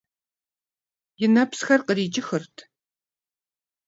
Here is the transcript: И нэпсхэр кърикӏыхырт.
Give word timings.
И 1.23 1.25
нэпсхэр 1.33 1.81
кърикӏыхырт. 1.87 2.55